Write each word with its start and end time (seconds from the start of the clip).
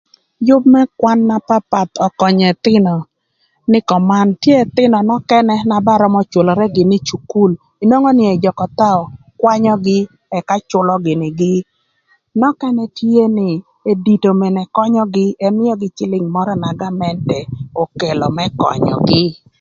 Yüb 0.47 0.63
më 0.73 0.81
kwan 0.99 1.19
na 1.29 1.37
papath 1.47 1.93
ökönyö 2.05 2.47
ëthïnö 2.53 2.95
nï 3.71 3.79
köman: 3.89 4.27
tye 4.41 4.55
ëthïnö 4.65 4.97
nökënë 5.09 5.57
na 5.69 5.77
ba 5.85 5.93
römö 6.01 6.21
cülërë 6.31 6.65
gïnï 6.75 6.97
ï 6.99 7.05
cukul 7.07 7.51
inwongo 7.83 8.11
nï 8.17 8.23
ëjököthaü 8.33 8.99
kwanyögï 9.41 9.97
ëka 10.37 10.55
cülö 10.69 10.95
gïnï 11.05 11.29
gï, 11.39 11.55
nökënë 12.41 12.85
tye 12.97 13.23
nï 13.37 13.49
edito 13.91 14.29
mene 14.41 14.61
könyögï 14.75 15.25
ëmïögï 15.47 15.93
cïlïng 15.97 16.27
mörö 16.35 16.53
na 16.63 16.69
gamenti 16.81 17.39
ökëlö 17.83 18.27
më 18.37 18.45
könyögï. 18.61 19.23